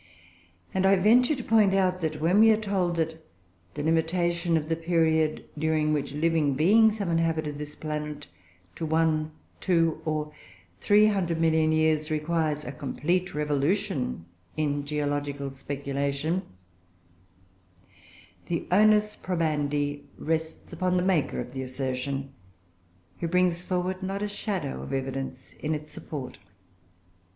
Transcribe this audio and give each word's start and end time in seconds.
And 0.73 0.83
I 0.87 0.95
venture 0.95 1.35
to 1.35 1.43
point 1.43 1.75
out 1.75 1.99
that, 2.01 2.19
when 2.19 2.39
we 2.39 2.49
are 2.49 2.57
told 2.57 2.95
that 2.95 3.23
the 3.75 3.83
limitation 3.83 4.57
of 4.57 4.67
the 4.67 4.75
period 4.75 5.45
during 5.55 5.93
which 5.93 6.11
living 6.11 6.55
beings 6.55 6.97
have 6.97 7.07
inhabited 7.09 7.59
this 7.59 7.75
planet 7.75 8.25
to 8.77 8.85
one, 8.87 9.29
two, 9.59 10.01
or 10.03 10.31
three 10.79 11.05
hundred 11.05 11.39
million 11.39 11.71
years 11.71 12.09
requires 12.09 12.65
a 12.65 12.71
complete 12.71 13.35
revolution 13.35 14.25
in 14.57 14.85
geological 14.85 15.51
speculation, 15.51 16.41
the 18.47 18.65
onus 18.71 19.15
probandi 19.15 20.01
rests 20.17 20.73
on 20.81 20.97
the 20.97 21.03
maker 21.03 21.39
of 21.39 21.53
the 21.53 21.61
assertion, 21.61 22.33
who 23.19 23.27
brings 23.27 23.63
forward 23.63 24.01
not 24.01 24.23
a 24.23 24.27
shadow 24.27 24.81
of 24.81 24.93
evidence 24.93 25.53
in 25.59 25.75
its 25.75 25.91
support. 25.91 26.39